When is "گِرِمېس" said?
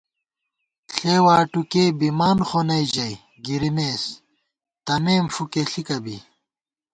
3.45-4.03